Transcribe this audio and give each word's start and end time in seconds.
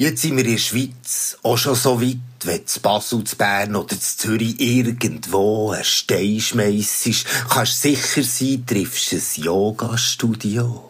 Jetzt 0.00 0.22
sind 0.22 0.36
wir 0.36 0.44
in 0.44 0.52
der 0.52 0.58
Schweiz 0.58 1.36
auch 1.42 1.58
schon 1.58 1.74
so 1.74 2.00
weit, 2.00 2.18
wenn 2.44 2.64
zu 2.64 2.78
Basel, 2.78 3.24
zu 3.24 3.34
Bern 3.34 3.74
oder 3.74 3.98
zu 3.98 4.16
Zürich 4.16 4.60
irgendwo 4.60 5.72
ein 5.72 5.82
Stein 5.82 6.38
schmeissest, 6.38 7.26
kannst 7.50 7.82
sicher 7.82 8.22
sein, 8.22 8.64
triffst 8.64 9.12
ein 9.12 9.42
Yoga-Studio. 9.42 10.88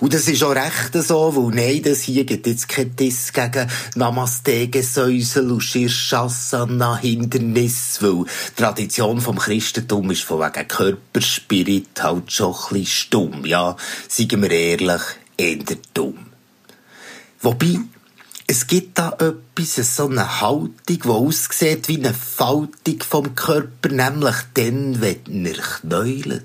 Und 0.00 0.14
das 0.14 0.26
ist 0.28 0.42
auch 0.42 0.54
recht 0.54 0.94
so, 0.94 1.36
weil 1.36 1.54
nein, 1.54 1.82
das 1.82 2.00
hier 2.00 2.24
gibt 2.24 2.46
jetzt 2.46 2.66
kein 2.66 2.96
Diss 2.96 3.30
gegen 3.34 3.70
Namaste, 3.94 4.68
Gesäusel 4.68 5.52
und 5.52 5.60
Shirshasana, 5.60 6.96
Hindernis, 6.96 7.98
weil 8.00 8.24
die 8.24 8.54
Tradition 8.56 9.20
vom 9.20 9.36
Christentum 9.36 10.10
ist 10.12 10.22
von 10.22 10.40
wegen 10.40 10.66
Körperspirit 10.66 12.02
halt 12.02 12.32
schon 12.32 12.54
ein 12.54 12.60
bisschen 12.70 12.86
stumm, 12.86 13.44
ja, 13.44 13.76
seien 14.08 14.40
wir 14.40 14.50
ehrlich, 14.50 15.02
eher 15.36 15.58
dumm. 15.92 16.28
Wobei, 17.42 17.80
es 18.48 18.66
gibt 18.66 18.98
da 18.98 19.16
etwas, 19.18 19.96
so 19.96 20.06
eine 20.06 20.40
Haltung, 20.40 20.74
die 20.88 21.02
aussieht 21.02 21.88
wie 21.88 21.96
eine 21.98 22.14
Faltung 22.14 23.00
vom 23.00 23.34
Körper, 23.34 23.88
nämlich 23.88 24.36
dann, 24.54 25.00
wenn 25.00 25.46
er 25.46 25.54
knäulet. 25.54 26.44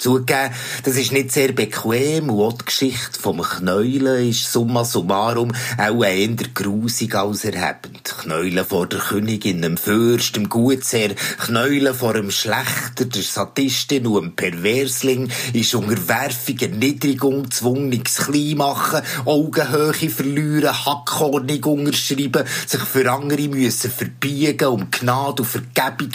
Zugegeben, 0.00 0.54
das 0.82 0.96
ist 0.96 1.12
nicht 1.12 1.30
sehr 1.30 1.52
bequem. 1.52 2.30
Und 2.30 2.40
auch 2.40 2.56
die 2.56 2.64
Geschichte 2.64 3.20
vom 3.20 3.42
Knäulen 3.42 4.30
ist 4.30 4.50
summa 4.50 4.82
summarum 4.82 5.52
auch 5.76 6.02
eher 6.02 6.34
grusig 6.54 7.14
als 7.14 7.44
erhebend. 7.44 8.16
Knäulen 8.22 8.64
vor 8.64 8.86
der 8.86 8.98
Königin, 8.98 9.60
dem 9.60 9.76
Fürst, 9.76 10.36
dem 10.36 10.48
Gutsherr, 10.48 11.10
Knäulen 11.44 11.92
vor 11.92 12.14
dem 12.14 12.30
Schlechter, 12.30 13.04
der 13.04 13.22
Sadistin 13.22 14.06
und 14.06 14.22
dem 14.22 14.36
Perversling 14.36 15.30
ist 15.52 15.74
Unterwerfung, 15.74 16.58
Erniedrigung, 16.58 17.50
zwungenes 17.50 18.16
Kleinmachen, 18.16 19.02
Augenhöhe 19.26 20.08
verlieren, 20.08 20.86
Hackhornig 20.86 21.66
unterschreiben, 21.66 22.46
sich 22.66 22.80
für 22.80 23.12
andere 23.12 23.48
müssen 23.48 23.90
verbiegen, 23.90 24.68
um 24.68 24.90
Gnade 24.90 25.42
und 25.42 25.46
Vergebung 25.46 26.08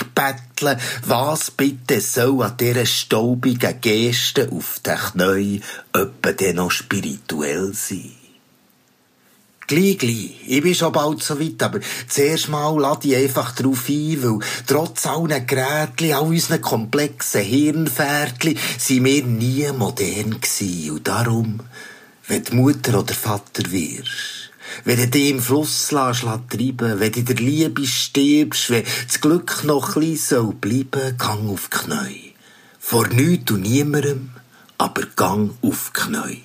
betteln. 0.55 0.79
Was 1.05 1.51
bitte 1.51 2.01
soll 2.01 2.43
an 2.43 2.57
dieser 2.57 2.85
staubigen 2.85 3.79
Geste 3.81 4.49
auf 4.51 4.79
den 4.85 4.97
Knien 4.97 5.63
öppe 5.93 6.33
denn 6.33 6.57
noch 6.57 6.71
spirituell 6.71 7.73
sein? 7.73 8.11
Gleich, 9.67 9.97
gleich. 9.97 10.35
Ich 10.45 10.61
bin 10.61 10.75
schon 10.75 10.91
bald 10.91 11.23
so 11.23 11.39
weit, 11.39 11.61
aber 11.63 11.79
zuerst 12.07 12.49
mal 12.49 12.79
lade 12.79 13.07
ich 13.07 13.15
einfach 13.15 13.55
drauf 13.55 13.89
ein, 13.89 14.23
weil 14.23 14.39
trotz 14.67 15.07
allen 15.07 15.47
Gerätchen, 15.47 16.13
all 16.13 16.27
unseren 16.27 16.61
komplexen 16.61 17.41
Hirnfährtchen, 17.41 18.59
sind 18.77 19.05
wir 19.05 19.25
nie 19.25 19.67
modern 19.75 20.39
gewesen. 20.39 20.91
Und 20.91 21.07
darum, 21.07 21.61
wenn 22.27 22.43
du 22.43 22.55
Mutter 22.55 22.99
oder 22.99 23.15
Vater 23.15 23.71
wirst, 23.71 24.44
wenn 24.83 24.97
du 24.97 25.07
dich 25.07 25.29
im 25.29 25.41
Fluss 25.41 25.91
lässt, 25.91 26.21
treiben 26.21 26.99
wenn 26.99 27.11
du 27.11 27.23
der 27.23 27.35
Liebe 27.35 27.85
stirbst, 27.85 28.69
wenn 28.69 28.83
das 29.07 29.21
Glück 29.21 29.63
noch 29.63 29.95
ein 29.95 30.01
bisschen 30.01 30.55
bleiben 30.59 30.89
soll, 31.01 31.13
gang 31.13 31.49
auf 31.49 31.69
die 31.69 31.77
Knie. 31.77 32.33
Vor 32.79 33.07
nichts 33.07 33.51
und 33.51 33.61
niemandem, 33.61 34.31
aber 34.77 35.03
gang 35.15 35.51
auf 35.61 35.93
Knie. 35.93 36.43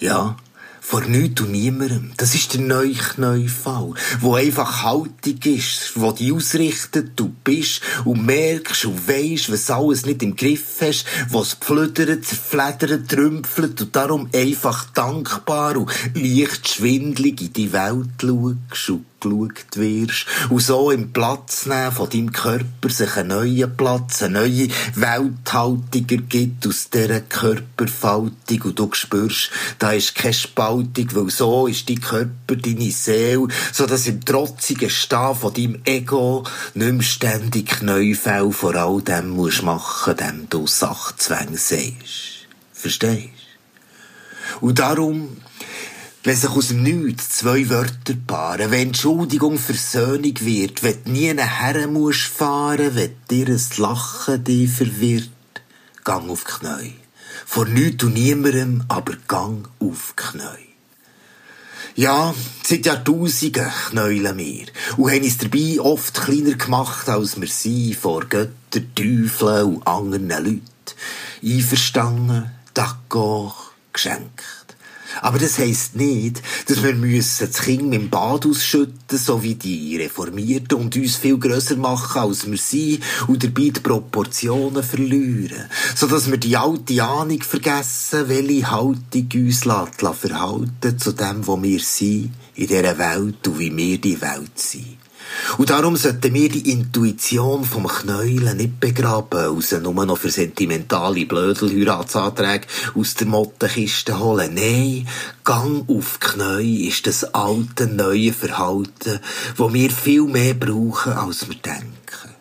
Ja, 0.00 0.36
vor 0.84 1.00
nichts 1.00 1.40
und 1.40 1.52
niemandem. 1.52 2.12
Das 2.18 2.34
ist 2.34 2.52
der 2.52 2.60
neue 2.60 2.92
Kneifall, 2.92 3.94
wo 4.20 4.34
einfach 4.34 4.82
Haltung 4.82 5.38
ist, 5.44 5.92
wo 5.94 6.12
die 6.12 6.30
ausrichtet, 6.30 7.12
du 7.16 7.30
bist 7.42 7.80
und 8.04 8.26
merkst 8.26 8.84
und 8.84 9.08
weisst, 9.08 9.50
was 9.50 9.70
alles 9.70 10.04
nicht 10.04 10.22
im 10.22 10.36
Griff 10.36 10.82
hast, 10.82 11.06
was 11.30 11.54
pflüdert, 11.54 12.26
zerfledert, 12.26 13.08
trümpfelt 13.08 13.80
und 13.80 13.96
darum 13.96 14.28
einfach 14.34 14.84
dankbar 14.90 15.78
und 15.78 15.90
leicht 16.12 16.68
schwindlig 16.68 17.40
in 17.40 17.52
die 17.54 17.72
Welt 17.72 18.10
schaust 18.20 18.90
und 18.90 19.04
geschaut 19.24 19.76
wirst 19.76 20.26
und 20.50 20.60
so 20.60 20.90
im 20.90 21.12
Platz 21.12 21.66
nehmen 21.66 21.92
von 21.92 22.10
deinem 22.10 22.32
Körper 22.32 22.88
sich 22.88 23.16
einen 23.16 23.28
neuen 23.28 23.76
Platz, 23.76 24.22
eine 24.22 24.40
neue 24.40 24.68
Welthaltung 24.94 26.06
ergibt 26.10 26.66
aus 26.66 26.90
dieser 26.90 27.20
Körperfaltung 27.20 28.62
und 28.62 28.78
du 28.78 28.90
spürst, 28.92 29.50
da 29.78 29.92
ist 29.92 30.14
keine 30.14 30.34
Spaltung, 30.74 31.08
weil 31.14 31.30
so 31.30 31.66
ist 31.66 31.88
dein 31.88 32.00
Körper, 32.00 32.56
deine 32.56 32.90
Seele, 32.90 33.48
so 33.72 33.86
dass 33.86 34.06
im 34.06 34.24
trotzigen 34.24 34.90
Stehen 34.90 35.34
von 35.34 35.54
deinem 35.54 35.80
Ego 35.84 36.44
nicht 36.74 36.92
mehr 36.92 37.02
ständig 37.02 37.66
Kneufell 37.68 38.50
vor 38.50 38.74
all 38.74 39.02
dem 39.02 39.30
musst 39.30 39.62
machen, 39.62 40.16
dem 40.16 40.48
du 40.50 40.66
Sachzwänge 40.66 41.58
sagst. 41.58 42.46
Verstehst? 42.72 43.30
Und 44.60 44.78
darum 44.78 45.36
wenn 46.26 46.36
sich 46.36 46.50
aus 46.50 46.68
dem 46.68 46.82
Nichts 46.82 47.28
zwei 47.36 47.68
Wörter 47.68 48.14
paaren, 48.26 48.70
wenn 48.70 48.88
Entschuldigung 48.88 49.58
Versöhnung 49.58 50.34
wird, 50.40 50.82
wenn 50.82 51.04
du 51.04 51.10
nie 51.10 51.34
nachher 51.34 51.86
musst 51.86 52.22
fahren, 52.22 52.94
wenn 52.94 53.14
dir 53.30 53.48
ein 53.48 53.60
Lachen 53.76 54.42
dich 54.42 54.70
verwirrt, 54.70 55.28
gang 56.02 56.30
auf 56.30 56.44
die 56.44 56.66
Knie. 56.66 56.94
Vor 57.46 57.66
nichts 57.66 58.04
und 58.04 58.14
niemandem, 58.14 58.84
aber 58.88 59.14
gang 59.28 59.68
auf 59.80 60.14
Knie. 60.16 60.74
Ja, 61.96 62.34
seit 62.64 62.86
Jahrtausenden 62.86 63.70
knäulen 63.90 64.36
wir 64.36 64.66
und 64.96 65.10
haben 65.12 65.22
uns 65.22 65.38
dabei 65.38 65.80
oft 65.80 66.14
kleiner 66.14 66.54
gemacht, 66.54 67.08
als 67.08 67.40
wir 67.40 67.46
sind, 67.46 67.94
vor 67.94 68.24
Göttern, 68.24 68.94
Teufeln 68.96 69.76
und 69.76 69.86
anderen 69.86 70.28
Leuten. 70.28 70.62
Einverstanden, 71.42 72.50
d'accord, 72.74 73.54
geschenkt. 73.92 74.63
Aber 75.20 75.38
das 75.38 75.58
heisst 75.58 75.96
nicht, 75.96 76.42
dass 76.66 76.82
wir 76.82 76.94
müssen 76.94 77.48
das 77.50 77.62
Kind 77.62 77.84
mit 77.84 78.00
dem 78.00 78.10
Bad 78.10 78.46
ausschütten, 78.46 79.18
so 79.18 79.42
wie 79.42 79.54
die 79.54 79.96
Reformierten 79.96 80.78
und 80.78 80.96
uns 80.96 81.16
viel 81.16 81.38
grösser 81.38 81.76
machen, 81.76 82.20
als 82.20 82.50
wir 82.50 82.58
sind 82.58 83.02
und 83.26 83.42
dabei 83.42 83.70
die 83.70 83.80
Proportionen 83.80 84.82
verlieren. 84.82 85.68
So 85.94 86.06
dass 86.06 86.30
wir 86.30 86.38
die 86.38 86.56
alte 86.56 87.02
Ahnung 87.02 87.42
vergessen, 87.42 88.28
welche 88.28 88.70
Haltung 88.70 89.28
uns 89.34 89.64
lässt, 89.64 90.18
verhalten 90.20 90.98
zu 90.98 91.12
dem, 91.12 91.46
wo 91.46 91.62
wir 91.62 91.80
sind, 91.80 92.32
in 92.56 92.66
dieser 92.66 92.98
Welt 92.98 93.46
und 93.46 93.58
wie 93.58 93.76
wir 93.76 93.98
die 93.98 94.20
Welt 94.20 94.58
sind. 94.58 94.98
Und 95.56 95.70
darum 95.70 95.96
sollten 95.96 96.34
wir 96.34 96.48
die 96.48 96.72
Intuition 96.72 97.64
vom 97.64 97.86
Knäulen 97.86 98.56
nicht 98.56 98.80
begraben, 98.80 99.40
raus, 99.40 99.72
nur 99.80 100.04
noch 100.04 100.18
für 100.18 100.30
sentimentale 100.30 101.26
Blödelheiratsanträge 101.26 102.66
aus 102.94 103.14
der 103.14 103.28
Mottenkiste 103.28 104.18
holen. 104.18 104.54
Nein, 104.54 105.06
Gang 105.44 105.88
auf 105.88 106.18
Knie 106.18 106.88
ist 106.88 107.06
das 107.06 107.22
alte, 107.34 107.86
neue 107.86 108.32
Verhalten, 108.32 109.20
wo 109.56 109.72
wir 109.72 109.90
viel 109.90 110.24
mehr 110.24 110.54
brauchen, 110.54 111.12
als 111.12 111.48
wir 111.48 111.56
denken. 111.56 112.33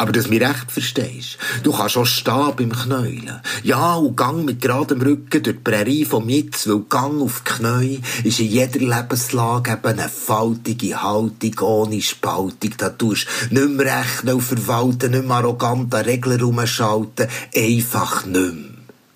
Aber 0.00 0.12
dass 0.12 0.24
du 0.24 0.30
mich 0.30 0.40
recht 0.40 0.72
verstehst. 0.72 1.36
Du 1.62 1.72
kannst 1.72 1.98
auch 1.98 2.06
stehen 2.06 2.54
beim 2.56 2.72
Knäulen. 2.72 3.42
Ja, 3.62 3.96
und 3.96 4.16
Gang 4.16 4.46
mit 4.46 4.62
geradem 4.62 5.02
Rücken 5.02 5.42
durch 5.42 5.56
die 5.56 5.62
Prärie 5.62 6.06
vom 6.06 6.26
Jetzt, 6.30 6.66
weil 6.70 6.80
Gang 6.88 7.20
auf 7.20 7.44
Knie 7.44 8.00
ist 8.24 8.40
in 8.40 8.46
jeder 8.46 8.80
Lebenslage 8.80 9.72
eben 9.72 9.98
eine 9.98 10.08
faltige 10.08 11.02
Haltung 11.02 11.58
ohne 11.60 12.00
Spaltung. 12.00 12.72
Da 12.78 12.88
tust 12.88 13.26
du 13.50 13.54
nicht 13.54 13.76
mehr 13.76 13.98
rechnen 13.98 14.36
und 14.36 14.40
verwalten, 14.40 15.10
nicht 15.10 15.26
mehr 15.26 15.36
arrogant 15.36 15.94
an 15.94 16.04
Regeln 16.06 16.40
rumschalten. 16.40 17.28
Einfach 17.54 18.24
nicht 18.24 18.54
mehr. 18.54 18.70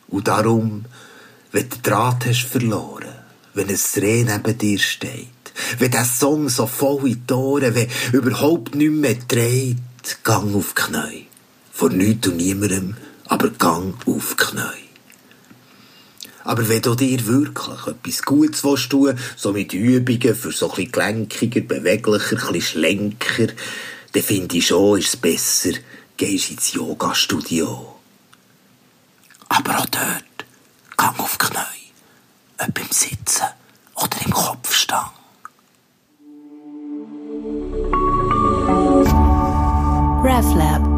Und 0.08 0.28
darum, 0.28 0.84
wenn 1.50 1.66
du 1.66 1.76
den 1.76 1.82
Draht 1.82 2.26
hast 2.26 2.42
verloren, 2.42 3.08
wenn 3.54 3.70
ein 3.70 3.78
Reh 3.96 4.22
neben 4.22 4.58
dir 4.58 4.78
steht, 4.78 5.28
wenn 5.78 5.92
der 5.92 6.04
Song 6.04 6.50
so 6.50 6.66
voll 6.66 7.08
in 7.08 7.26
die 7.26 7.32
Ohren, 7.32 7.74
wenn 7.74 7.88
überhaupt 8.12 8.74
nichts 8.74 8.94
mehr 8.94 9.16
dreht, 9.26 9.78
gang 10.22 10.54
auf 10.54 10.74
die 10.74 10.82
Knie. 10.82 11.26
Vor 11.72 11.90
nichts 11.90 12.28
und 12.28 12.36
niemandem, 12.36 12.96
aber 13.26 13.50
gang 13.50 13.94
auf 14.06 14.36
die 14.38 14.44
Knie. 14.44 14.84
Aber 16.44 16.68
wenn 16.68 16.82
du 16.82 16.94
dir 16.94 17.26
wirklich 17.26 17.86
etwas 17.86 18.22
Gutes 18.22 18.64
willst 18.64 18.90
tun, 18.90 19.18
so 19.34 19.52
mit 19.52 19.72
Übungen 19.72 20.34
für 20.34 20.52
so 20.52 20.68
bisschen 20.68 20.92
gelenkiger, 20.92 21.62
beweglicher, 21.62 22.36
bisschen 22.36 22.60
schlenker, 22.60 23.46
dann 24.12 24.22
finde 24.22 24.58
ich 24.58 24.66
schon, 24.66 24.98
ist 24.98 25.08
es 25.08 25.16
besser, 25.16 25.72
gehst 26.16 26.50
ins 26.50 26.74
Yoga-Studio. 26.74 27.96
Aber 29.48 29.78
auch 29.78 29.86
dort, 29.86 30.24
RefLab. 40.54 40.93